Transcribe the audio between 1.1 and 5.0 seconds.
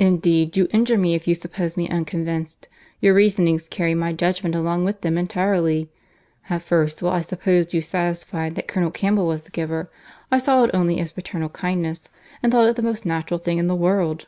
if you suppose me unconvinced. Your reasonings carry my judgment along